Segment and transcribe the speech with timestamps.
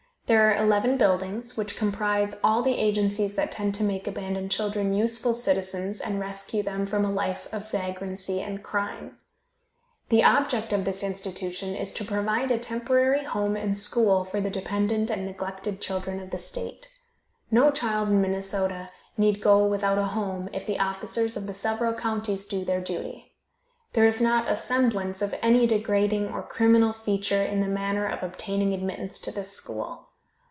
[0.27, 4.93] There are eleven buildings, which comprise all the agencies that tend to make abandoned children
[4.93, 9.17] useful citizens and rescue them from a life of vagrancy and crime.
[10.07, 14.49] The object of this institution is to provide a temporary home and school for the
[14.49, 16.87] dependent and neglected children of the state.
[17.51, 21.93] No child in Minnesota need go without a home if the officers of the several
[21.93, 23.33] counties do their duty.
[23.91, 28.23] There is not a semblance of any degrading or criminal feature in the manner of
[28.23, 30.07] obtaining admittance to this school.